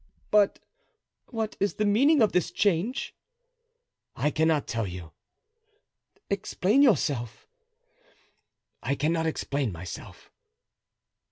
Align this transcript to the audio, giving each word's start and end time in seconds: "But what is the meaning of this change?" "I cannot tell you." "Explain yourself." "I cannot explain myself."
"But 0.31 0.57
what 1.27 1.55
is 1.59 1.75
the 1.75 1.85
meaning 1.85 2.23
of 2.23 2.31
this 2.31 2.49
change?" 2.49 3.13
"I 4.15 4.31
cannot 4.31 4.65
tell 4.65 4.87
you." 4.87 5.11
"Explain 6.27 6.81
yourself." 6.81 7.47
"I 8.81 8.95
cannot 8.95 9.27
explain 9.27 9.71
myself." 9.71 10.31